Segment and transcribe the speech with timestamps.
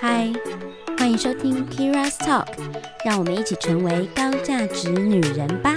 [0.00, 0.32] 嗨，
[0.96, 2.46] 欢迎收听 Kira's Talk，
[3.04, 5.74] 让我们一起成为高价值女人吧。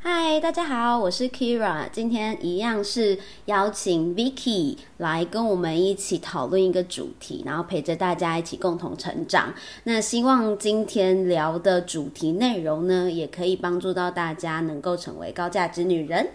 [0.00, 9.52] 嗨，大家好，我是 Kira，今天一样是邀请 Vicky 来跟我们一起讨论一个主题，然后陪着大家一起共同成长。
[9.84, 16.28] 那希望今天聊的主题内容呢，也可以帮助到大家能够成为高价值女人。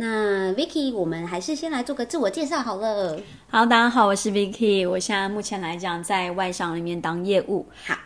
[0.00, 3.20] 那 Vicky，我们还是先来做个自我介绍好了。
[3.50, 7.66] 好，大家好，我是 Vicky，我现在目前来讲在外商里面当业务。
[7.84, 7.96] 好，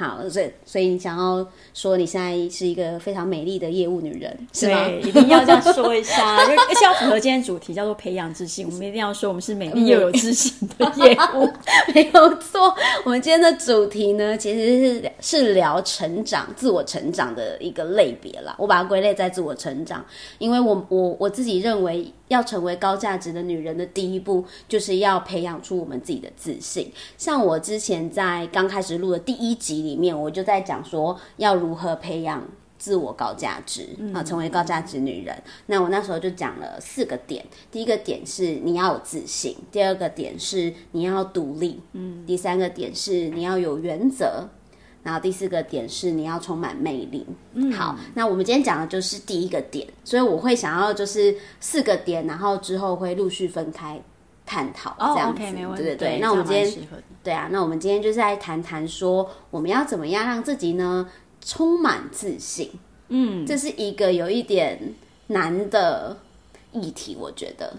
[0.00, 4.82] 好，所以所以你想要说你现在是一个非常美丽的业务女人，是吗？
[4.86, 8.66] 对，一定要这样说一下， 而且要符合今天主题，叫做培养自信。
[8.66, 11.46] 我们一定要说我们是美丽又有自信的业务。
[11.94, 18.56] 没有错，我们今天的主题呢，其实是是聊成长、自我成长的一个类别啦。
[18.58, 20.02] 我把它归类在自我成长，
[20.38, 26.90] 因为我我我自己认为，要成为高价值的女人的第一步，就是要培养出我们自己的自信。
[27.18, 32.42] 像我之前在刚开始录的第一集里面，我就在讲说要如何培养。
[32.80, 35.36] 自我高价值啊，成为高价值女人。
[35.66, 44.48] 那我那时候就讲了四个点，第一个点是你要有自信，第二个点是你要独立，嗯，第三个点是你要有原则，
[45.02, 47.26] 然后第四个点是你要充满魅力。
[47.52, 54.00] 嗯，好，那我们今天讲的就是第一个点，所以我会想要就是四个点，然后之后会陆续分开
[54.46, 55.42] 探讨，这样子，
[55.76, 56.18] 对对对。
[56.18, 56.66] 那我们今天
[57.22, 61.08] 对啊，那我们今天就是来谈谈说我们要怎么样让自己呢？
[61.42, 62.70] 充满自信，
[63.08, 64.94] 嗯，这是一个有一点
[65.28, 66.16] 难的
[66.72, 67.72] 议题，我觉得。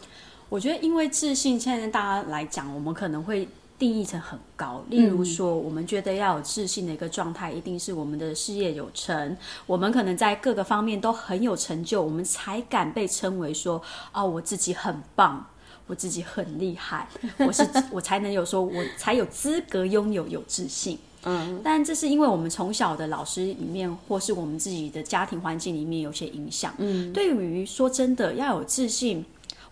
[0.50, 3.47] 我觉得，因为自信，现在大家来讲，我们可能会
[3.80, 4.84] 定义成很高。
[4.89, 13.81] 例如说，我们觉得要有自信的一个状态，一定是我们的事业有成，我们可能在各个方面都很有成就，我们才敢被称为说，
[14.12, 15.45] 哦，我自己很棒，
[15.87, 17.07] 我自己很厉害，
[17.39, 20.97] 我是我才能有说，我才有资格拥有有自信。
[21.23, 26.73] 嗯，但这是因为我们从小的老师里面，或是我们自己的家庭环境里面有些影响。
[26.79, 29.23] 嗯，对于说真的要有自信，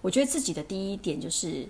[0.02, 1.66] 我觉得自己的第一点就是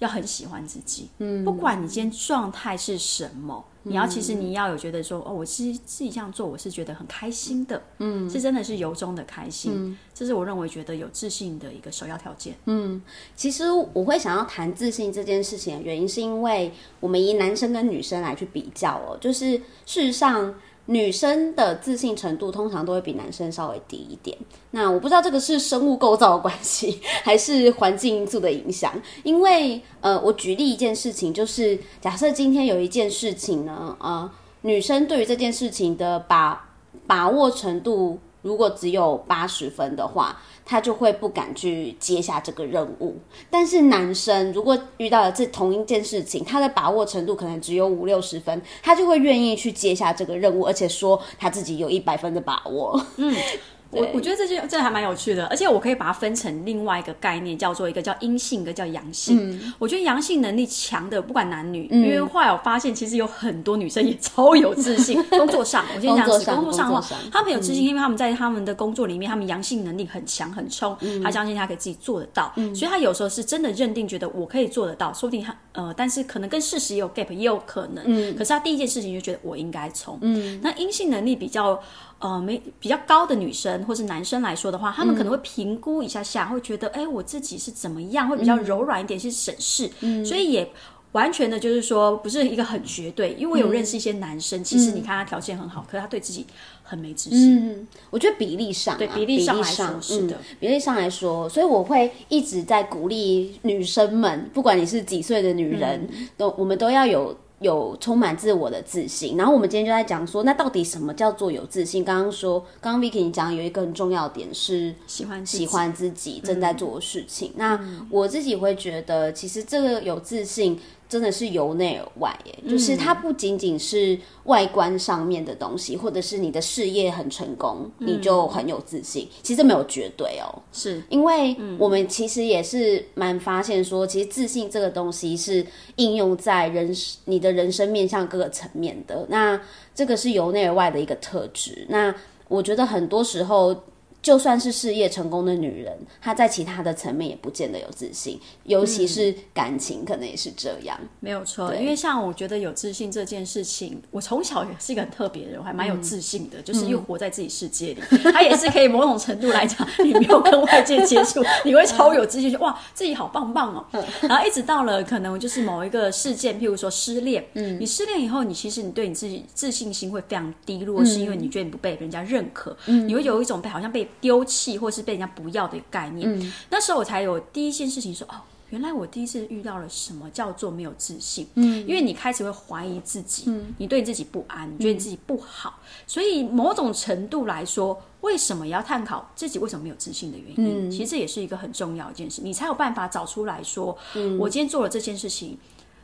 [0.00, 1.08] 要很喜欢自己。
[1.18, 3.64] 嗯，不管你今天状态是什么。
[3.82, 12.54] 你要其实你要有觉得说哦，我其实自己这样做，我是觉得很开心的，嗯，是真的是由衷的开心，这是我认为觉得有自信的一个首要条件。
[12.66, 13.00] 嗯，
[13.34, 19.56] 其实我会想要谈自信这件事情的原因，是因为我们以男生跟女生来去比较哦，就是
[19.86, 20.54] 事实上。
[20.90, 24.36] 女生的自信程度通常都会比男生稍微低一点。
[24.72, 28.92] 那我不知道这个是生物构造的关系，还是环境因素的影响。
[29.22, 34.28] 因为呃，我举例一件事情，就是假设今天有一件事情呢，呃，
[34.62, 36.68] 女生对于这件事情的把
[37.06, 40.42] 把握程度，如果只有八十分的话。
[40.64, 43.16] 他就会不敢去接下这个任务，
[43.50, 53.04] 但是男生如果遇到了这同一件事情，他的把握程度可能只有五六十分，他就会愿意去接下这个任务，而且说他自己有一百分的把握。
[53.16, 53.34] 嗯。
[53.90, 59.60] 我我觉得这件这还蛮有趣的，而且我可以把它分成另外一个概念，叫做一个叫阴性，一个叫阳性。
[59.78, 65.20] 我觉得阳性能力强的，不管男女，因为后来我发现，其实有很多女生也超有自信。
[65.30, 78.04] 工作上，我先讲工作上的话，她们有自信，因为他们在他们的工作里面，他们阳性能力很强很冲，她相信她可以自己做得到，所以她有时候是真的认定，觉得我可以做得到，说不定她呃，但是可能跟事实也有 gap，也有可能。
[78.06, 80.18] 嗯，可是她第一件事情就觉得我应该冲。
[80.22, 81.80] 嗯，那阴性能力比较。
[82.20, 89.90] 呃，没比较高的女生或是男生来说的话，他们可能会评估一下下，会觉得，哎，我自己是怎么样，会比较柔软一点，是审视，
[90.24, 90.70] 所以也
[91.12, 93.32] 完全的就是说，不是一个很绝对。
[93.38, 96.46] 因为我有认识一些男生，其实你看他条件很好，可是他对自己
[96.82, 97.56] 很没自信。
[97.56, 107.36] 嗯，我觉得比例上，对比例上来说是的，比例上来说，所以我会一直在鼓励女生们，不管你是几岁的女人，都我们都要有。
[107.60, 112.04] 有充满自我的自信，然后我们今天就在讲说，那到底什么叫做有自信？
[112.04, 117.52] 刚刚说，刚刚 Vicky 你讲有一个很重要点是喜欢喜欢自己正在做的事情。
[117.56, 117.78] 那
[118.10, 120.80] 我自己会觉得，其实这个有自信。
[121.10, 129.28] 真的是由内而外，耶，就是它不仅仅是外观上面的东西，或者是你的事业很成功，你就很有自信。
[129.42, 135.66] 其实没有绝对哦，是因为我们其实也是蛮发现说，其实自信这个东西是
[135.96, 139.26] 应用在人你的人生面向各个层面的。
[139.28, 139.60] 那
[139.92, 141.84] 这个是由内而外的一个特质。
[141.88, 142.14] 那
[142.46, 143.76] 我觉得很多时候。
[144.22, 150.98] 就算是事业成功的女人，她在其他的层面也不见得有自信，尤其是感情，可能也是这样。
[151.20, 158.00] 没有错，因为像我觉得有自信这件事情，我从小也是一个很特别的人，我还蛮有自信的，就是又活在自己世界里。
[158.30, 164.04] 她也是可以某种程度来讲，你没有跟外界接触，你会超有自信， 哇，自己好棒棒哦。
[164.20, 174.06] 然后一直到了可能就是某一个事件，譬如说失恋，嗯，你失恋以后，你其实你对你自己自信心会非常低落，是因为你觉得你不被人家认可，你会有一种被好像被。
[174.20, 178.36] 丢弃或是被人家不要的概念，那时候我才有第一件事情说哦，
[178.70, 181.46] 原来我第一次遇到了什么叫做没有自信。
[181.54, 190.90] 嗯，因为你开始会怀疑自己，你对自己不安，你觉得你自己不好，所以某种程度来说，为什么要探讨自己为什么没有自信的原因？
[190.90, 193.96] 其实这也是一个很重要一件事，你才有办法找出来说，
[194.38, 195.58] 我今天做了这件事情。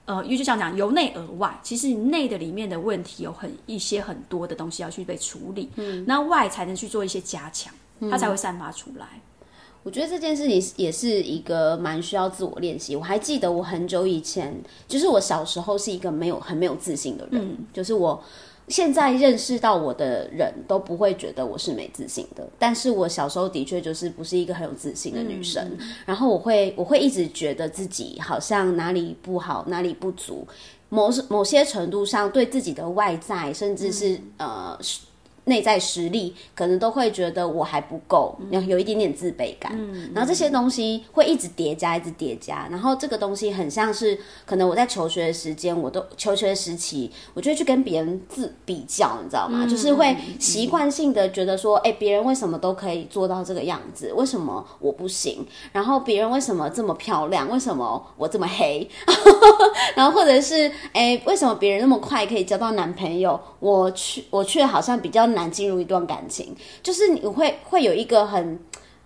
[0.07, 7.75] 呃，因为就像讲由内而外，其实内的里面的问题有很一些很多的东西要去被处理，嗯，那外才能去做一些加强。
[8.01, 9.07] 它才会散发出来。
[9.83, 12.97] 我觉得这件事情也是一个蛮需要自我练习。
[12.97, 14.53] 我还记得我很久以前，
[14.89, 18.21] 就是我小时候是一个没有很没有自信的人，就是我
[18.67, 22.45] 现在认识到我的人都不会觉得我是没自信的。
[22.59, 30.45] 但是我小时候的确就是不是一个很有自信的女生，然后我会我会一直觉得自己好像哪里不好，哪里不足，
[30.89, 34.77] 某某些程度上对自己的外在，甚至是呃。
[35.47, 39.73] 内在实力可能都会觉得我还不够，有有一点点自卑感，
[40.13, 49.65] 然后这些东西会一直叠加，一直叠加，然后这个东西很像是可能我在求学的时间，我都求学时期，我就会去跟别人自比较，你知道吗？
[49.71, 55.47] 就是会习惯性的觉得说，哎，别人为什么都可以做到这个样子，为什么我不行？
[55.71, 58.89] 然后别人为什么这么漂亮，为什么我这么黑？
[59.95, 65.36] 然后或者是，哎，为什么别人那么快可以交到男朋友，我去我却好像比较。
[65.37, 68.59] 难进入一段感情，就是你会会有一个很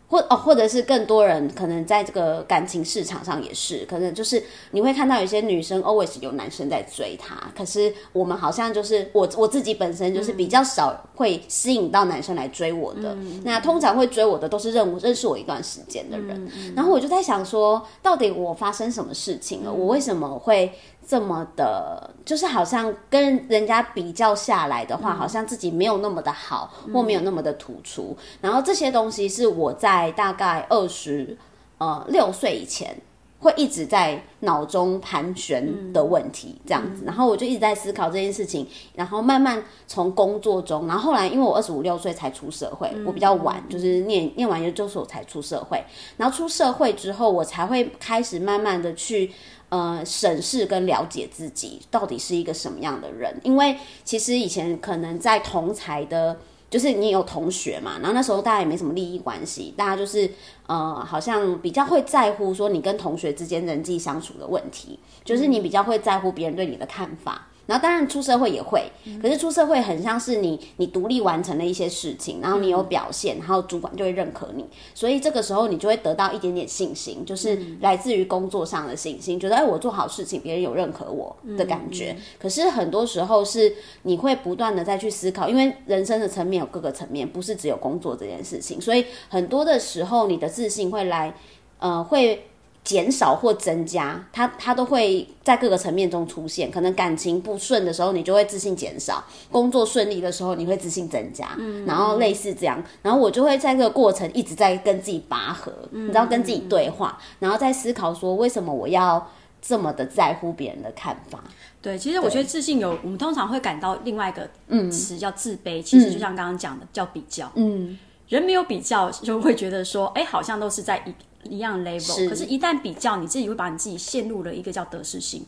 [0.08, 4.42] 或哦，或者是更多人可能在这个感情市场上也是，可能就是
[4.72, 19.72] 你会看到有些女生 always 有男生在追她，可是我们好像就是我我自己本身就是比较少会吸引到男生来追我的，那通常会追我的都是认认识我一段时间的人，然后我就在想说，到底我发生什么事情了？
[19.72, 20.72] 我为什么会？
[21.10, 28.16] 这么的，就是好像跟人家比较下来的话，好像自己没有那么的好，或没有那么的突出。
[28.40, 31.36] 然后这些东西是我在大概二十
[31.78, 32.96] 呃六岁以前
[33.40, 37.02] 会一直在脑中盘旋的问题，这样子。
[37.04, 38.64] 然后我就一直在思考这件事情，
[38.94, 45.82] 然后慢慢从工作中，然后后来因为我二十五六岁才出社会，我比较晚，就是念念完研究所才出社会。
[46.16, 49.32] 然后出社会之后，我才会开始慢慢的去。
[49.70, 56.36] 呃，审视跟了解自己到底是一个什么样的人，因为其实以前可能在同才的，
[56.68, 60.28] 就是你有同学嘛，然后那时候大家也没什么利益关系，大家就是
[60.66, 67.46] 呃，好像比较会在乎说你跟同学之间人际相处的问题，就是你比较会在乎别人对你的看法。
[67.70, 68.90] 然后当然出社会也会，
[69.22, 82.16] 可是出社会很像是你你独立完成了一些事情，然后你有表现，然后主管就会认可你，所以这个时候你就会得到一点点信心，就是来自于工作上的信心，觉得哎我做好事情，别人有认可我的感觉。
[82.40, 91.32] 可是很多时候是你会不断的再去思考，因为人生的层面有各个层面，不是只有工作这件事情，所以很多的时候你的自信会来，
[91.78, 92.46] 呃会。
[92.82, 96.70] 减少或增加，它它都会在各个层面中出现。
[96.70, 101.54] 可能感情不顺的时候，你就会自信减少；工作顺利的时候，你会自信增加。
[101.58, 111.44] 嗯，然后类似这样，然后我就会在这个过程一直在跟自己拔河，你知道，跟自己对话，然后在思考说，为什么我要这么的在乎别人的看法？
[111.82, 115.82] 对，其实我觉得自信有，我们通常会感到另外一个词叫自卑。
[115.82, 117.50] 其实就像刚刚讲的，叫比较。
[117.54, 121.14] 嗯，人没有比较，就会觉得说，哎，好像都是在一。
[121.44, 125.44] 一样 level，可是，一旦比较，你自己会把你自己陷入了一个叫得失心。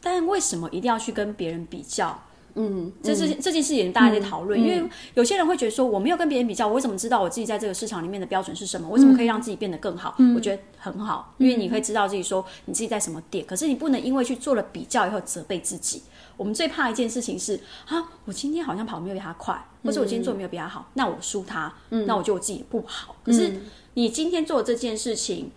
[0.00, 2.22] 但为什么一定要去跟别人比较？
[2.54, 4.82] 嗯，这是这件事情大家在讨论，因为
[5.14, 8.88] 有些人会觉得说，我没有跟别人比较，我怎么知道我自己在这个市场里面的标准是什么？
[8.88, 10.14] 我怎么可以让自己变得更好？
[10.34, 13.44] 我觉得很好，因为你会知道自己说你自己在什么点。
[13.44, 16.02] 可是你不能因为去做了比较以后责备自己。
[16.36, 23.16] 我们最怕一件事情是啊，我今天好像跑没有比他快，或者我今天做没有比他好，那我输他，那我觉得我自己不好。
[23.24, 23.60] 可是。
[23.96, 25.52] 你今天做这件事情，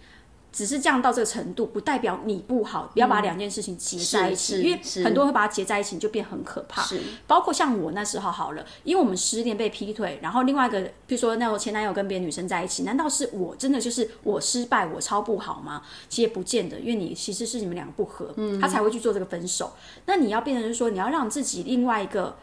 [0.51, 2.89] 只是降到这个程度，不代表你不好。
[2.93, 6.81] 不要把两件事情结在一起，因为很多人会把它结在一起，就变很可怕。
[6.81, 15.83] 是，包括像我那时候好了，因为我们失恋被劈腿，然后另外一个，比如说那我前男友跟别的女生在一起，难道是我真的就是我失败，我超不好吗？
[16.09, 19.73] 其实也不见得，因为你其实是你们两个不合，他才会去做这个分手。
[20.05, 22.35] 那你要变成是说，你要让自己另外一个。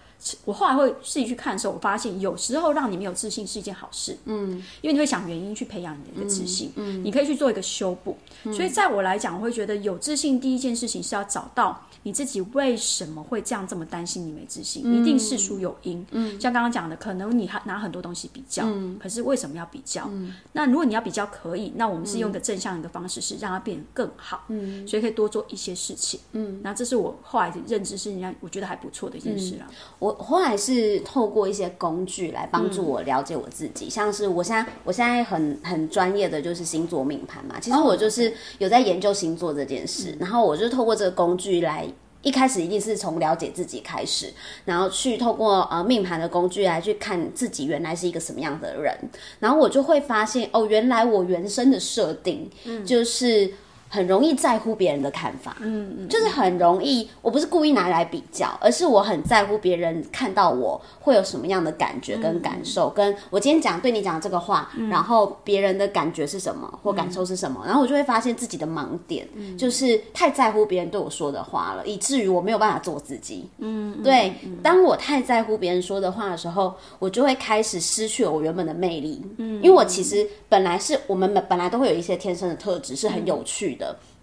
[0.44, 8.16] 我后来会自己去看的时候，我发现有时候让你没有自信是一件好事，嗯，因为你会想原因去培养你的一个自信，嗯，你可以去做一个修补。
[8.52, 16.06] 所以在我来讲，我会觉得有自信第一件事情是要找到你自己为什么会这样这么担心你没自信，一定事出有因。
[16.12, 20.08] 嗯，像刚刚讲的，可能你还拿很多东西比较，嗯可是为什么要比较？
[20.52, 24.44] 那如果你要比较可以，那我们是用一个正向的方式，是让它变得更好。
[24.48, 26.20] 嗯，所以可以多做一些事情。
[26.32, 29.66] 嗯，那这是我后来的认知，是人家我觉得还不错的一件事啊。
[29.98, 41.88] 我后来是透过一些工具来帮助我了解我自己，像是我现在我现在很很专业的就是星座命盘嘛，其实我就是有在研究星座这件事，然后我就透过这个工具来，
[42.24, 44.32] 一开始一定是从了解自己开始，
[44.64, 48.92] 然后去透过呃命盘的工具来去看自己原来是一个什么样的人，
[49.38, 52.50] 然后我就会发现哦，原来我原生的设定
[52.84, 53.52] 就是。
[53.88, 83.83] 很容易在乎别人的看法，嗯嗯，就是很容易，我不是故意拿来比较，而是我很在乎别人看到我会有什么样的感觉跟感受，跟我今天讲对你讲这个话，然后别人的感觉是什么或感受是什么，然后我就会发现自己的盲点，就是太在乎别人对我说的话了，以至于我没有办法做自己，嗯，对，当我太在乎别人说的话的时候，我就会开始失去了我原本的魅力，嗯，因为我其实本来是我们本本来都会有一些天生的特质，是很有趣的。
[83.84, 84.13] makeup.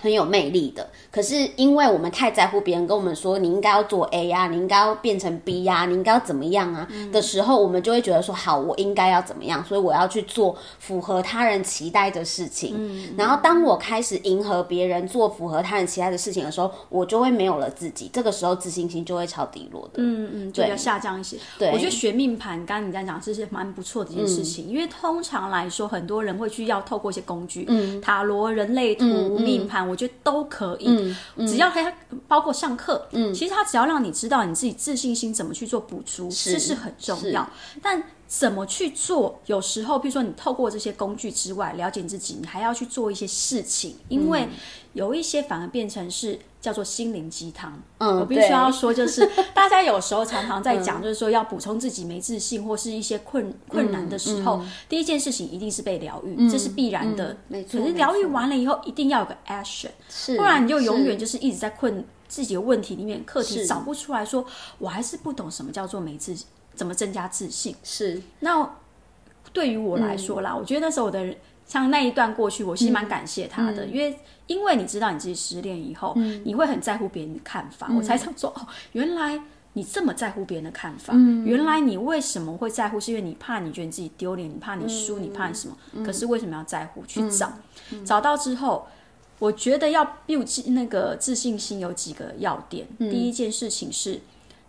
[0.00, 12.74] 很有魅力的，可是因为我们太在乎别人跟我们说你应该要做 A 呀，你应该要变成 B 呀，你应该要怎么样啊的时候，我们就会觉得说好，我应该要怎么样，所以我要去做符合他人期待的事情。
[12.76, 19.94] 嗯，然后当我开始迎合别人做符合他人期待的事情的时候，我就会没有了自己，这个时候自信心就会超低落的。
[19.96, 21.38] 嗯嗯，就要下降一些。
[21.58, 29.85] 对，我觉得学命盘，刚刚你在讲这是蛮不错的一件事情，因为通常来说，很多人会去要透过一些工具，嗯，塔罗、人类图、命盘。
[29.88, 31.14] 我觉得都可以，
[31.46, 31.92] 只要他
[32.26, 37.48] 包括上课，嗯，其实他只要让你知道你自己自信心怎么去做补足，这是很重要。
[37.82, 39.40] 但怎么去做？
[39.46, 44.48] 有时候，比如说你透过这些工具之外了解自己，你还要去做一些事情，因为
[44.94, 47.80] 有一些反而变成是叫做心灵鸡汤。
[47.98, 57.36] 嗯，我必须要说，就是大家有时候常常在讲，就是说要补充自己没自信或是一些困困难的时候，第一件事情一定是被疗愈，这是必然的。
[57.46, 59.90] 没错，可是疗愈完了以后，一定要有个 action，
[60.36, 64.44] 不然你就永远就是一直在困自己的问题里面，课题找不出来说，
[64.78, 66.44] 我还是不懂什么叫做没自信。
[66.76, 67.74] 怎么增加自信？
[67.82, 68.70] 是那
[69.52, 71.34] 对于我来说啦，我觉得那时候我的
[71.66, 74.16] 像那一段过去，我其实蛮感谢他的，因为
[74.46, 76.14] 因为你知道你自己失恋以后，
[76.44, 79.40] 你会很在乎别人的看法，我才想说哦，原来
[79.72, 81.14] 你这么在乎别人的看法，
[81.44, 83.00] 原来你为什么会在乎？
[83.00, 86.04] 是因为你怕你觉得你自己丢脸，你怕你输，你怕你什么？
[86.04, 87.02] 可是为什么要在乎？
[87.06, 87.52] 去找，
[88.04, 88.86] 找到之后，
[89.38, 92.86] 我觉得要 build 那个自信心有几个要点。
[92.98, 94.20] 第一件事情是。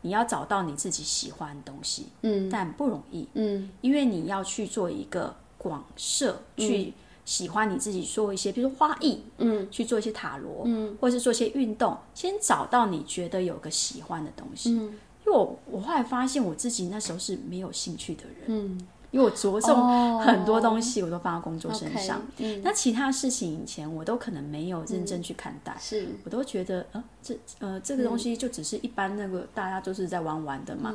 [0.07, 6.93] 你要找到你自己喜欢的东西，嗯，但不容易，嗯，因为你要去做一个广设，去
[7.25, 14.95] 喜欢你自己做一些，比如说花艺，嗯，去做一些塔罗，嗯，或者是做一些运动，先找到你觉得有个喜欢的东西，嗯，
[15.25, 18.87] 因为我我后来发现我自己那时候是没有兴趣的人，嗯。
[19.11, 22.21] 因为我着重很多东西，我都放在工作身上。
[22.61, 30.93] 那其他事情以前我都可能没有认真去看待，是我都觉得，呃，这呃这个东西就只是一般那个大家都是在玩玩的嘛。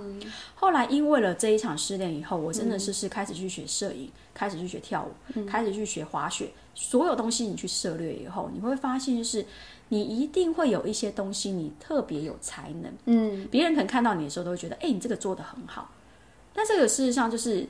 [0.54, 9.47] 后来因为了这一场失恋以后，我真的是是开始去学摄影，开始去学跳舞，开始去学滑雪，所有东西你去涉略以后，你会发现就是
[9.88, 12.92] 你一定会有一些东西你特别有才能。
[13.07, 15.90] 嗯，别人可能看到你的时候都会觉得，哎，你这个做的很好。
[16.52, 17.66] 但这个事实上就是。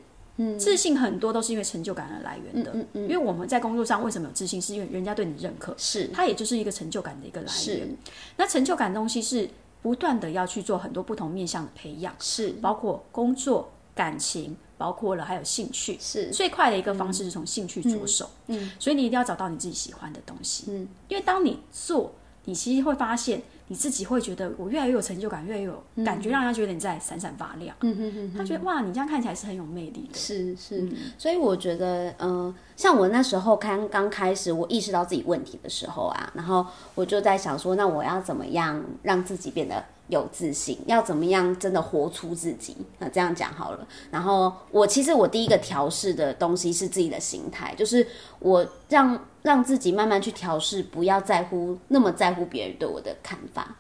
[0.58, 6.08] 自信很多都是因为成就感而来源的，因为我们在工作上为什么有自信，是因为人家对你认可，是。
[6.08, 7.96] 它也就是一个成就感的一个来源。
[8.36, 9.48] 那成就感的东西是
[9.82, 12.50] 不断的要去做很多不同面向的培养，是。
[12.62, 16.30] 包括工作、感情，包括了还有兴趣，是。
[16.30, 18.28] 最快的一个方式是从兴趣着手。
[18.46, 20.64] 嗯，所以你一定要找到你自己喜欢的东西。
[20.68, 23.42] 嗯，因为当你做，你其实会发现。
[23.68, 27.74] 你自己会觉得我越来越有成就感，越来越有感觉，让人家觉得你在闪闪发亮。
[27.80, 30.18] 嗯哼哼，他觉得哇，你这样看起来是很有魅力的。
[30.18, 39.82] 是是，所以我觉得，嗯，像我那时候刚刚开始，我意识到自己问题的时候啊，然后我就在想说，那我要怎么样让自己变得
[40.12, 40.78] 有自信？
[40.86, 42.76] 要怎么样真的活出自己？
[43.00, 43.86] 那这样讲好了。
[44.10, 48.06] 然后我其实我第一个调试的东西是自己的心态，就是
[48.38, 49.18] 我让。
[49.42, 53.74] 让自己慢慢去调试，不要在乎那么在乎别人对我的看法，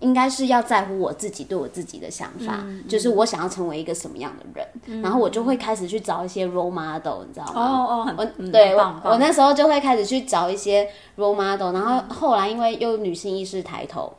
[0.00, 7.52] 应该是要在乎我自己对我自己的想法，就是我想要成为一个什么样的人，然后我就会开始去找一些 role model，你知道吗？
[7.54, 10.86] 哦哦，我对我我那时候就会开始去找一些
[11.16, 14.12] role model，然后后来因为又女性意识抬头，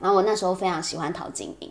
[0.00, 1.70] 然后我那时候非常喜欢陶晶莹。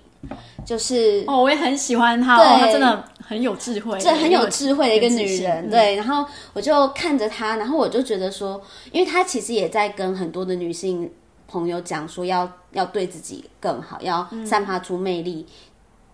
[0.66, 5.96] 就是哦，我也很喜欢她，哦，对她真的很有智慧，这很有智慧的一个女人，嗯对。
[5.96, 8.60] 然后我就看着她，然后我就觉得说，
[8.92, 11.12] 因为她其实也在跟很多的女性
[11.48, 15.46] 朋友讲说要，要对自己更好，要嗯散发出魅力，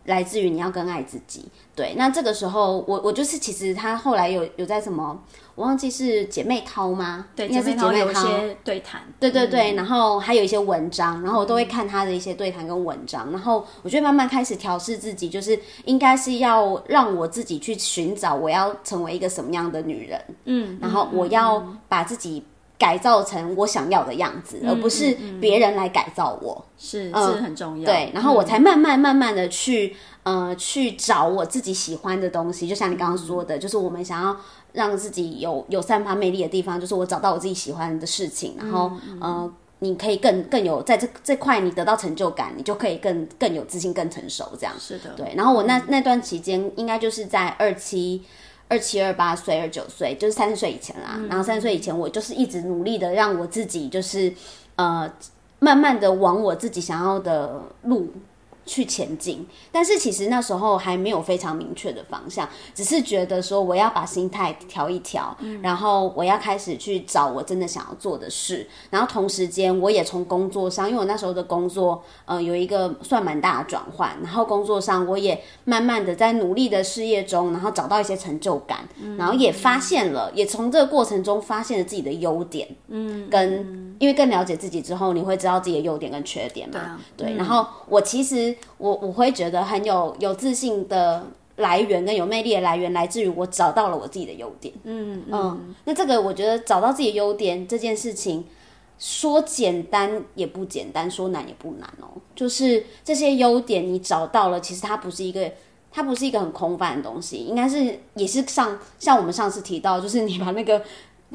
[0.06, 1.46] 来自于你要更爱自己。
[1.76, 5.24] 对，那这个时候我我就是其实他后来有有在什么，
[5.56, 7.28] 我忘记是姐妹淘吗？
[7.36, 8.14] 对应该是姐妹淘有一。
[8.14, 22.44] 些对谈，对对对，然后还有一些文章，然后我都会看他的一些对谈跟文章，然后我就慢慢开始调试自己，就是应该是要让我自己去寻找我要成为一个什么样的女人，嗯，然后我要把自己
[22.82, 26.66] 改造成我想要的样子，而不是嗯别人来改造我。
[26.80, 34.36] 是是很重要，对，然后我才慢慢慢慢的去呃去找我自己喜欢的东西，就像你刚刚说的，就是我们想要
[34.74, 39.54] 让自己有有散发魅力的地方，就是我找到我自己喜欢的事情，然后呃。
[39.84, 44.72] 你可以更更有在这这块你得到成就感，你就可以更更有自信、更成熟这样。
[44.80, 48.22] 是的，对，然后我那那段期间应该就是在二七。
[48.72, 51.20] 二七、二八岁、二九岁，就是三十岁以前啦。
[51.30, 54.34] 然后三十岁以前，我就是一直努力的让我自己，就是
[54.78, 55.12] 呃，
[55.60, 58.08] 慢慢的往我自己想要的路
[58.66, 59.46] 去前进。
[59.72, 68.68] 但是其实那时候还没有非常明确的方向，只是觉得说我要把心态调一调，然后我要开始去找我真的想要做的事。
[68.90, 74.16] 然后同时间，我也从工作上，因为我那时候的工作，呃，有一个算蛮大的转换。
[74.24, 78.88] 然后工作上，我也慢慢的在努力的事业中，然后找到一些成就感，
[79.18, 87.36] 然后也发现了，也从这个过程中发现了自己的优点，嗯，跟因为更了解自己之后，你会知道自己的优点跟缺点嘛，对。
[87.36, 91.24] 然后我其实我我会觉得很有有自信的。
[91.58, 98.44] 来源跟有魅力的来源来自于我找到了我自己的优点，嗯嗯，嗯，那这个我觉得找到自己的优点这件事情，
[98.98, 102.08] 说简单也不简单，说难也不难哦。
[102.34, 105.52] 就是这些优点你找到了，其实它不是一个，
[105.92, 110.82] 它不是一个很空泛的东西，应该是也是上像我们上次提到，就是你把那个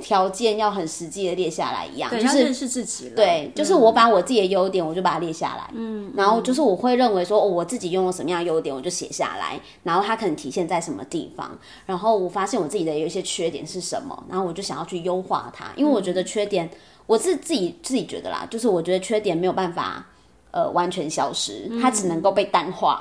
[0.01, 16.69] 条件要很实际的列下来一样，对，就是认识自己了，对，就是我把我自己的优点，我就把它列下来，嗯，然后就是我会认为说，哦，我自己拥有什么样的优点，我就写下来，然后它可能体现在什么地方，然后我发现我自己的有一些缺点是什么，然后我就想要去优化它，因为我觉得缺点，
[17.07, 20.07] 我是自己自己觉得啦，就是我觉得缺点没有办法。
[20.57, 22.99] 呃，完全消失，它只能够被淡化。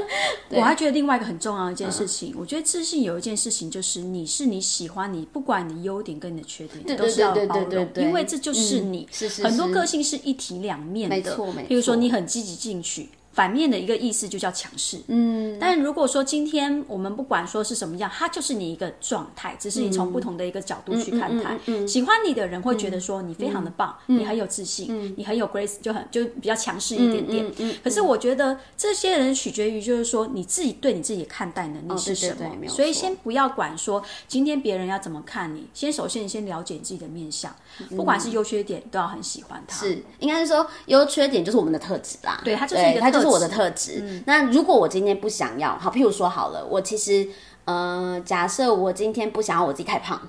[0.48, 9.06] 我还觉得另外一个很重要的一件事情，我觉得自信有一件事情就是你是你喜欢你，不管你优点跟你的缺点，都是要包容，因为这就是你。
[9.42, 13.10] 很多个性是一体两面的，没错没错譬如说你很积极进取。
[13.34, 21.58] 反面的一个意思就叫强势，嗯，但如果说今天我们不管说是什么样，它就是你一个状态，只是你从不同的一个角度去看待。
[21.86, 27.52] 喜欢你的人会觉得说你非常的棒，你很有自信，你很有 grace，就很就比较强势一点点。
[27.58, 37.54] 嗯可是我觉得这些人取决于就是说你自己对你自己的看待能力是什么，对对对所以先不要管说今天别人要怎么看你，先首先你先了解你自己的面相，
[37.90, 39.76] 不管是优缺点都要很喜欢它。
[39.76, 42.40] 是，应该是说优缺点就是我们的特质啦。
[42.44, 44.22] 对它就是一个特是我的特质。
[44.26, 47.28] 那如果我今天不想要，好，譬如说好了，我其实，
[47.64, 50.20] 呃，假设我今天不想要我自己太胖。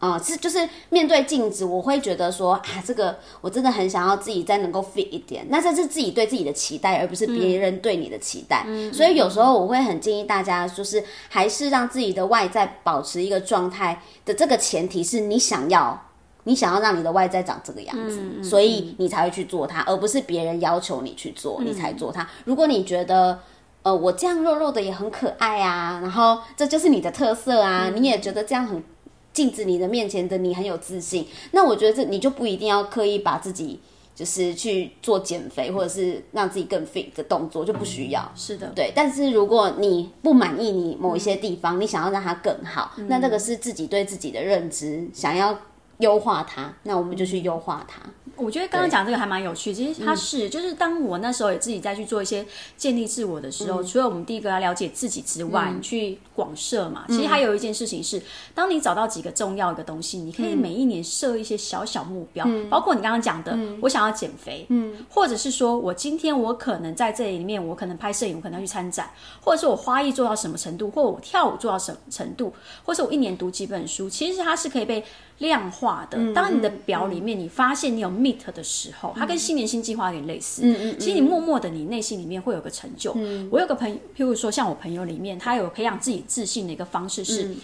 [0.00, 0.58] 啊、是就是
[0.90, 8.64] 面对镜子，我会觉得说啊，这个我真的很想要自己再能够 fit 一点，那这是自己对自己的期待，而不是别人对你的期待。
[8.92, 16.00] 所以有时候我会很建议大家，就是还是让自己的外在保持一个状态的这个前提是你想要
[16.48, 22.26] 你想要让你的外在长这个样子，所以你才会去做它，而不是别人要求你去做，你才做它。
[22.46, 23.38] 如果你觉得，
[23.82, 28.82] 呃，我这样肉肉的也很可爱啊，然后这就是你的特色啊，你也觉得这样很
[29.32, 33.78] 镜子你的面前的你很有自信，那我觉得这你就不一定要刻意把自己
[34.14, 38.32] 就是去做减肥或者是让自己更 fit 的动作，就不需要。
[38.34, 45.56] 是的，对，但是如果你不满意你某一些地方，你想要让它更好，那这个是自己对自己的认知，想要
[45.98, 48.00] 优化它，那我们就去优化它。
[48.38, 52.46] 我觉得刚刚讲这个还蛮有趣，其实它嗯是、就是当我那时候也自己再去做一些
[52.76, 53.74] 建立自我的时嗯。
[53.74, 58.22] 候，除了我们第一个要了解自己之外，你去广设嘛，其实还有一件事情是，
[58.54, 60.58] 当你找到几个重要的东西，你可以嗯。
[60.58, 72.52] 每一年设一些小小目标，包括你刚刚讲的，我想要减肥，嗯，或者是说我今天我可能在这里面，我可能拍摄影，我可能要去参展，或者是我花艺做到什么程度，或我跳舞做到什么程度，
[72.84, 75.02] 或是我一年读几本书，其实它是可以被
[75.38, 76.18] 量化的。
[76.32, 80.62] 当你的表里面你发现你有 meet 的时候，它跟新年新计划有点类似。
[80.64, 83.12] 嗯嗯，其实你默默的，你内心里面会有个成就。
[83.16, 87.54] 嗯我有个朋友，譬如说像我朋友里面，他有培养自己自信的一个方式是，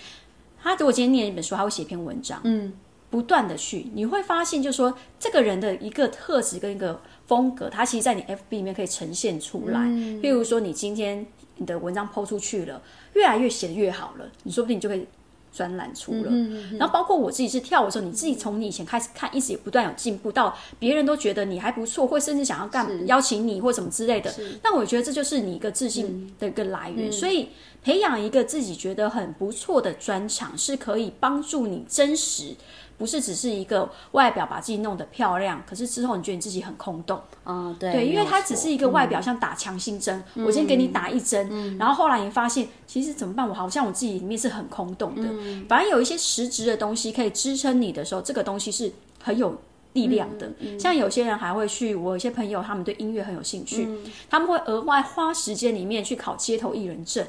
[0.62, 2.40] 他如果今天念一本书，他会写一篇文章。
[2.44, 2.72] 嗯。
[3.11, 9.79] 不断的去，你会发现，就是说这个人的一个特质跟一个风格，他其实在你 FB 里面可以呈现出来。
[10.20, 11.24] 譬如说，你今天
[11.59, 15.07] 你的文章抛出去了，越来越写的越好了，你说不定你就可以
[15.55, 16.31] 专栏出了。
[16.79, 24.35] 然后包括我自己是跳舞的时候，你自己从你以前开始看，一直也不断有进步，到别人都觉得你还不错，或甚至想要干邀请你或什么之类的。
[24.62, 27.11] 那我觉得这就是你一个自信的一个来源。
[27.12, 27.51] 所以
[27.83, 32.55] 培养一个自己觉得很不错的专长，是可以帮助你真实。
[32.97, 37.21] 不是只是一个外表把自己弄得漂亮，可是之后你觉得你自己很空洞。
[37.45, 43.49] 嗯，对，对，因为它只是一个外表，像打强心针，我先给你打一针，然后后来你发现其实怎么办？
[43.49, 45.29] 我好像我自己里面是很空洞的。
[45.69, 49.57] 反正有一些实质的东西可以支撑你的时候，这个东西是很有。
[49.95, 53.89] 力量的，像有些人还会去，我有些朋友他们对音乐很有兴趣，
[54.29, 57.27] 他们会额外花时间里面去考街头艺人证，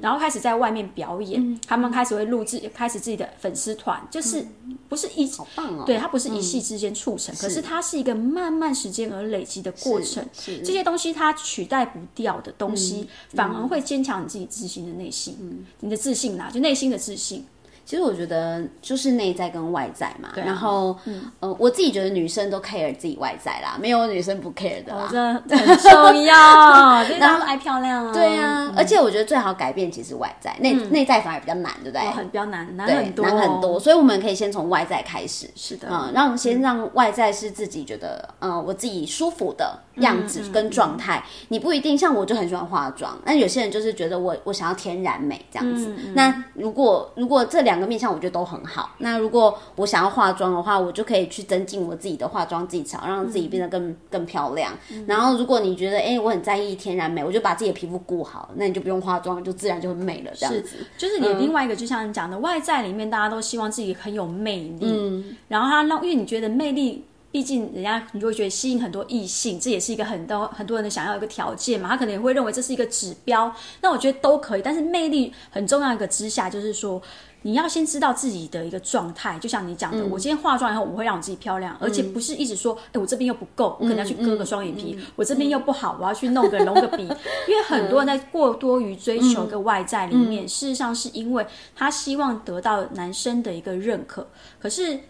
[0.00, 4.44] 然后开始在外面表演，他们开始会录制，开始自己的粉丝团，就是
[4.88, 17.44] 不是一好棒哦，对，它不是一夕之间促成，可是它是一个慢慢时间而累积的过程，这些东西它取代不掉的东西，反而会坚强你自己自信的内心，你的自信啦，就内心的自信。
[17.88, 20.94] 其实我觉得就是内在跟外在嘛，然后，
[21.40, 25.08] 呃，我自己觉得女生都 care 自己外在啦，没有女生不 care 的啦，
[25.48, 26.34] 这很重要，
[27.18, 32.06] 然后爱漂亮啊，对啊，而且我觉得最好改变其实外在，内内在反而比较难，对不对？
[32.10, 54.72] 很比较难，难很多，难很多，所以我们可以先从外在开始，是的，嗯，让先让外在是自己觉得，嗯，我自己舒服的样子跟状态，你不一定像我就很喜欢化妆，那有些人就是觉得我我想要天然美这样子，那如果如果这两个面向我觉得都很好，那如果我想要化妆的话，我就可以去增进我自己的化妆技巧，让自己变得更更漂亮。
[55.06, 60.30] 然后如果你觉得哎我很在意天然美，我就把自己的皮肤顾好，那你就不用化妆，就自然就会美了。
[60.34, 67.04] 这样子，就是你另外一个，就像你讲的，外在里面大家都希望自己很有魅力，嗯，然后他让因为你觉得魅力。
[67.30, 71.86] 毕竟人家你就会觉得吸引很多异性，这也是一个很多很多人的想要一个条件嘛。
[71.90, 73.54] 他可能也会认为这是一个指标。
[73.82, 77.00] 那我觉得都可以，但是魅力很重要一个之下，就是说
[77.42, 79.38] 你要先知道自己的一个状态。
[79.38, 87.02] 就像你讲的，我今天化妆以后，我会让我自己漂亮，而且不是一直说，哎，我这边又不够，我可能要去割个双眼皮；我这边又不好，我要去弄个隆个鼻。
[87.48, 94.26] 因为很多人在过多于追求一个外在里面，事实上是因为他希望得到男生的一个认可，
[94.60, 95.00] 可是。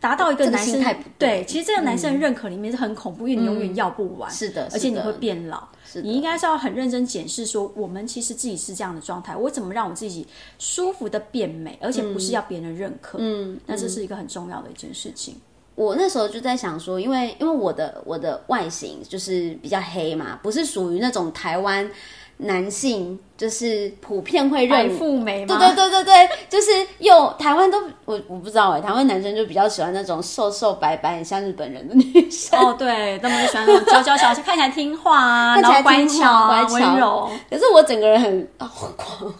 [0.00, 0.82] 达到一个男生
[1.18, 5.66] 对，其实这个男生的认可里面是很恐怖，因为你永远要不完，是的，而且你会变老。
[6.02, 10.26] 你应该是要很认真检视，说我们其实自己是这样的状态，我怎么让我自己
[10.58, 13.16] 舒服的变美，而且不是要别人认可。
[13.20, 15.36] 嗯，那这是一个很重要的一件事情。
[15.74, 21.90] 我那时候就在想说，因为因为我的我的外形就是比较黑嘛，不是属于那种台湾。
[22.38, 39.32] 男性就是普遍会认富美对对对对对，就是又台湾都我我不知道哎，台湾男生就比较喜欢那种瘦瘦白白很像日本人的女生哦，对，他们就喜欢那种娇娇小，看起来听话啊， 然后乖巧温柔，可是我整个人很狂。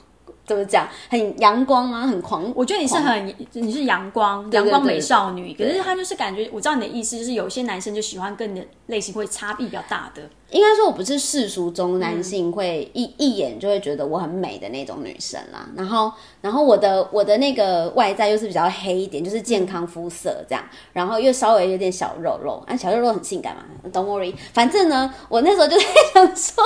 [0.46, 0.88] 怎么讲？
[1.10, 2.52] 很阳光啊，很狂。
[2.54, 5.52] 我觉得你是很，你是阳光，阳光美少女。
[5.58, 10.22] 可是他就是感觉，我知道你的意思，就是有些男生就喜欢跟你的类型会差异比较大的。
[10.50, 15.68] 应该说，我不是世俗中男性会一一眼就会觉得我很美的那种女生啦。
[15.76, 20.64] 然后，然后我的我的那个外在又是比较黑一点，就是健康肤色这样。
[20.92, 23.62] 然后又稍微有点小肉肉，啊，小肉肉很性感嘛。
[23.92, 26.64] Don't worry，反正呢，我那时候就在想说，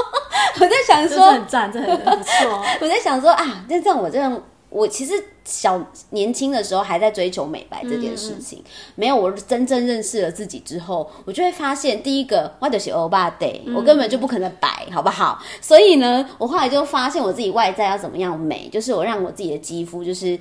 [0.60, 2.64] 我在想说，很赞，这很不错。
[2.82, 4.42] 我在想说啊，那这样我这样。
[4.68, 5.12] 我其实
[5.50, 8.62] 小年轻的时候还在追求美白这件事情，
[8.94, 15.42] 没有我真正认识了自己之后，我就会发现，第一个我就是欧巴 day，我根本就不可能白，好不好？
[15.60, 20.38] 所以呢，我后来就发现我自己外在要怎么样美，就是我让我自己的肌肤就是。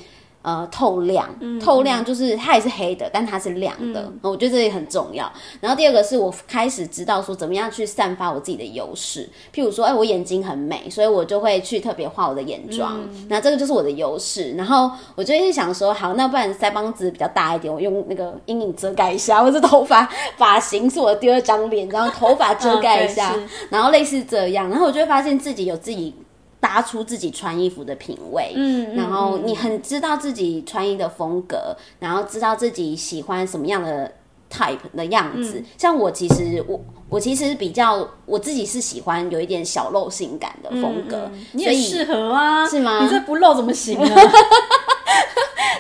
[0.50, 5.32] 呃，透亮，透亮就是它也是黑的，但它是亮的，我觉得这也很重要。
[5.62, 14.54] 然后第二个是我开始知道说怎么样去散发我自己的优势，譬如说，哎，我眼睛很美，所以我就会去特别画我的眼妆，那这个就是我的优势。
[14.54, 23.36] 然后我就会想说，好，那不然腮帮子比较大一点，我用那个阴影遮盖一下，或者头发发型是我的第二张脸，然后头发遮盖一下，
[23.70, 26.16] 然后类似这样，然后我就会发现自己有自己。
[26.60, 34.12] 搭出自己穿衣服的品味，嗯，然后你很知道自己穿衣的风格，然后知道自己喜欢什么样的
[34.52, 35.64] type 的样子。
[35.78, 43.00] 像我其实我我其实比较我自己是喜欢有一点小露性感的风格，你也适合啊，是吗？
[43.04, 44.16] 你这不露怎么行呢？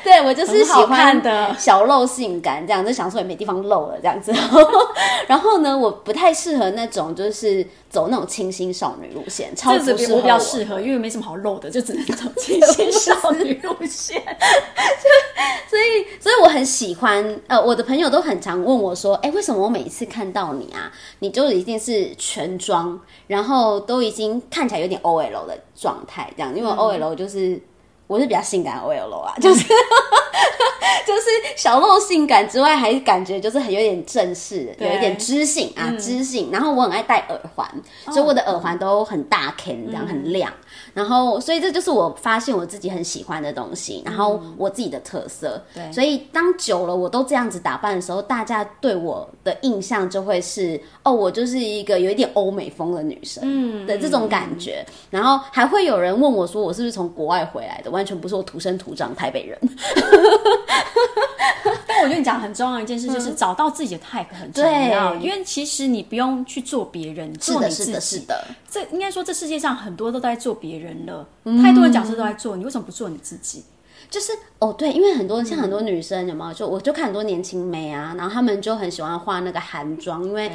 [0.10, 4.34] 对，我就是喜欢的小露性感这样，就想说也没地方露了这样子。
[5.28, 14.20] 然后呢，我不太适合那种就是走那种清新少女路线，超这不适合我比较适合，因为没什么好露的，就只能走清新少女路线。
[15.70, 17.40] 所以，所以我很喜欢。
[17.46, 26.56] 呃，我的朋友都很常问我说：“哎、为什么我每一次看到你啊，你就一定是全妆，然后都已经看起来有点 OL 的状态这样？
[26.58, 27.62] 因为 OL 就是、
[28.08, 29.64] 我是比较性感的 OL 啊， 就是
[31.06, 31.22] 就是
[31.56, 36.50] 小露性感之外，还感觉就是很有点正式，有一点知性啊，知性。
[36.52, 37.68] 然后我很爱戴耳环，
[38.06, 40.52] 所以我的耳环都很大 Ken，这样很亮。
[40.94, 45.62] 然后，所以这就是我发现我自己很喜欢的东西，然后我自己的特色。
[45.74, 54.86] 对所以当久了我都这样子打扮的时候，大家对我的印象就会是哦，我就是一个有一点欧美风的女生，嗯的这种感觉。
[55.10, 57.90] 然后还会有人问我说，我是不是从国外回来的？
[57.90, 59.58] 完全不是，我土生土长台北人。
[61.88, 65.16] 但我觉得你讲很重要一件事，就是找到自己的 type 很重要。
[65.16, 67.92] 因为其实你不用去做别人，做你自己。
[67.92, 68.48] 是的，是的。
[68.70, 73.64] 这应该说，这世界上很多都在做别人了，嗯太多的角色都在做，你为什么不做你自己？
[74.10, 76.54] 就是哦，对，因为很多像很多女生有没有？
[76.54, 80.52] 就我就看很多年轻妹啊，然后她们就很喜欢画那个韩妆，因为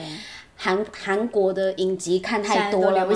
[0.57, 3.14] 韩韩国的影集看太多了流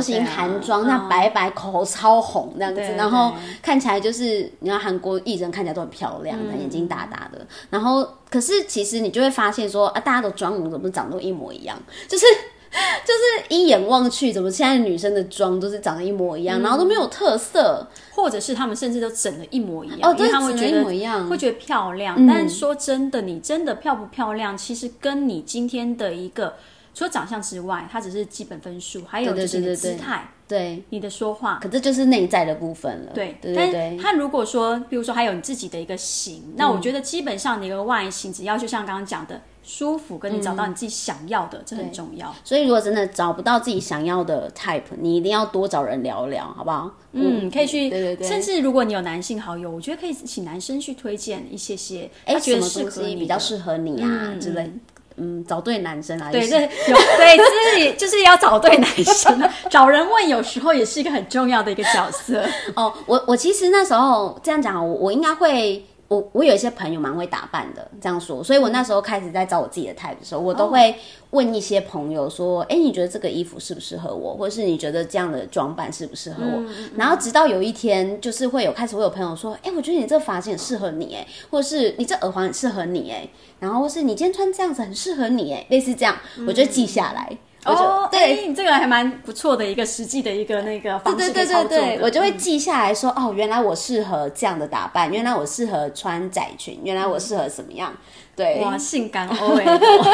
[0.00, 12.24] 行韩妆，嗯那白白口红超红那样子，然后看起来就是你看韩国艺人看起来都很漂亮，嗯眼睛大大的，然后可是其实你就会发现说啊，大家的妆容怎么长得都一模一样，就是。
[13.04, 17.86] 就是一眼望去，怎么现在女生的妆都是长得一模一样，然后都没有特色。
[18.12, 22.16] 或者是他们甚至都整的一模一样，哦对整得一他们会觉得一模一样会觉得漂亮。
[22.18, 26.54] 嗯但是说真的，你真的漂不漂亮，其实跟你今天的一个
[26.94, 31.60] 除了长相之外，它只是基本分数，还有就是你的对对姿态、对，你的说话。
[31.62, 33.12] 可这就是内在的部分了。
[33.14, 42.34] 对，对对但对，他如果说，比如说还有你自己的一个型，那我觉得基本上你的一个外形，只要就像刚刚讲的舒服，跟你找到你自己想要的，这很重要。
[42.42, 46.90] 所以，如果真的找不到自己想要的 type，你一定要多找人聊聊，好不好？
[47.12, 54.68] 嗯，可以去，对对对甚至如果你有男性好友，我觉得可以请男生去推荐一些些，哎，他觉得适合比较适合你啊之类。
[55.16, 62.42] 嗯，找对男生啊，对，就是有对，就是就是要找对男生啊，找人问有时候也是一个很重要的一个角色。
[62.74, 70.92] 哦，我我其实那时候这样讲，我我应该会，我我有一些朋友蛮会打扮的，这样说，所以我那时候开始在找我自己的 type 的时候，我都会
[71.30, 76.64] 问一些朋友说，哎、你觉得这个衣服适不适合我，或者是你觉得这样的装扮适不适合我？
[76.96, 83.28] 然后直到有一天，就是会有开始会有朋友说，哎、我觉得你这发型很适合你，哎，或者是你这耳环很适合你，哎，
[83.60, 87.38] 然后或是你今天穿这样子很适合你，哎，类似这样，我就记下来。
[87.64, 97.92] 哦，对，哎你这个还蛮不错的一个实际的一个那个方式对对对可以操作的对对，我就会记下来说，哦，原来我适合这样的打扮，原来我适合穿窄裙，原来我适合什么样？
[98.34, 100.10] 对，哇，性感 OL，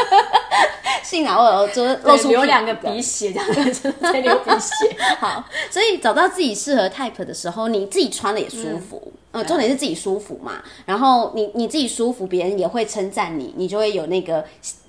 [1.01, 4.97] 幸好我有就是露出屁 流两个鼻血，这样子在流鼻血。
[5.19, 10.61] 好，所以找到自己适合 type 的时候，你自己穿的也舒服，嗯，重点是自己舒服嘛。
[10.85, 14.43] 然后你你自己舒服，别人也会称赞你，你就会有那个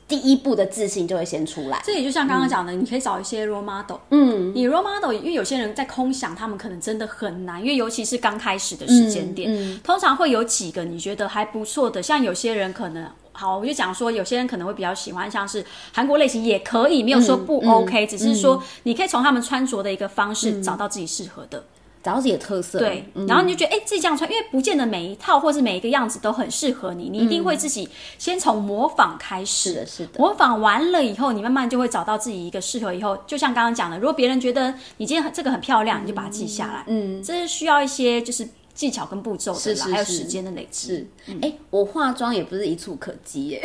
[0.09, 1.81] 第一步的自信就会先出来。
[1.85, 3.99] 这也就像刚刚讲的，你可以找一些 role model。
[4.11, 13.07] 嗯，你 role model，因为有些人在空想，他们可能真的很难，因为尤其是刚开始的时间点，通常会有几个你觉得还不错的，像有些人可能。
[13.33, 21.63] 好，我就讲说，有些人可能会比较喜欢像是韩国类型，也可以，没有说不 OK，、只是说你可以从他们穿着的一个方式找到自己适合的。
[22.03, 29.71] 找到自己的特色，对，嗯然后你就觉得，哎、自己这样穿，因为不见得每一套或是每一个样子都很适合你，你一定会自己先从模仿开始。
[29.71, 32.95] 是的，是的，模仿完了以后，你慢慢就会找到自己一个适合。
[32.95, 36.85] 以后就像刚刚讲的，如果别人觉得你今天很这个很漂亮，你就把它记下来。
[36.87, 38.49] 嗯，这是需要一些就是
[38.79, 39.91] 技巧跟步骤的啦，是是是。
[39.91, 40.87] 还有时间的累积。
[40.87, 41.07] 是，
[41.43, 43.61] 哎、我化妆也不是一触可及耶，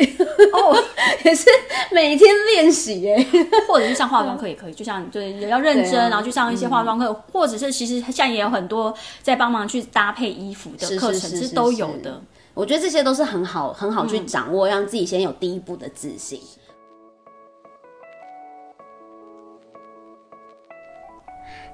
[0.52, 0.76] 哦，
[1.24, 1.48] 也是
[1.92, 3.24] 每天练习耶。
[3.68, 6.08] 或者是上化妆课也可以，就像对也要认真，啊。
[6.08, 12.20] 然后去上一些化妆课，或者是其实现在也有很多在帮忙去搭配衣服的是课程，是都有的。
[12.52, 16.40] 我觉得这些都是很好很好去掌握，让自己先有第一步的自信。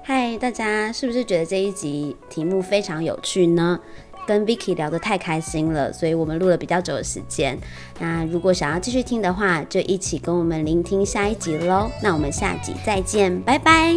[0.03, 3.79] 嗨，大家是不是觉得这一集题目非常有趣呢？
[4.25, 7.57] 跟 Vicky 聊得太开心了，所以我们录了比较久的时间。
[7.99, 11.89] 那如果想要继续听的话，就一起跟我们聆听下一集喽。
[12.01, 13.93] 那我们下集再见，拜拜。